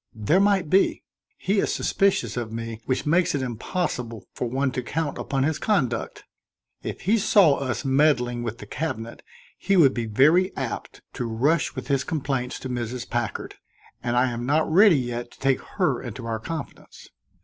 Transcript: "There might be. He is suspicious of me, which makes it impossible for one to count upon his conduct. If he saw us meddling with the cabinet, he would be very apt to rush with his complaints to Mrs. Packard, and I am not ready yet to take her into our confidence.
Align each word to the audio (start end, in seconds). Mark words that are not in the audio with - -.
"There 0.15 0.39
might 0.39 0.67
be. 0.67 1.03
He 1.37 1.59
is 1.59 1.71
suspicious 1.71 2.35
of 2.35 2.51
me, 2.51 2.81
which 2.87 3.05
makes 3.05 3.35
it 3.35 3.43
impossible 3.43 4.25
for 4.33 4.49
one 4.49 4.71
to 4.71 4.81
count 4.81 5.19
upon 5.19 5.43
his 5.43 5.59
conduct. 5.59 6.23
If 6.81 7.01
he 7.01 7.19
saw 7.19 7.57
us 7.57 7.85
meddling 7.85 8.41
with 8.41 8.57
the 8.57 8.65
cabinet, 8.65 9.21
he 9.59 9.77
would 9.77 9.93
be 9.93 10.07
very 10.07 10.57
apt 10.57 11.03
to 11.13 11.25
rush 11.25 11.75
with 11.75 11.87
his 11.87 12.03
complaints 12.03 12.57
to 12.61 12.67
Mrs. 12.69 13.07
Packard, 13.11 13.53
and 14.01 14.17
I 14.17 14.31
am 14.31 14.43
not 14.43 14.67
ready 14.71 14.97
yet 14.97 15.29
to 15.33 15.39
take 15.39 15.61
her 15.77 16.01
into 16.01 16.25
our 16.25 16.39
confidence. 16.39 17.09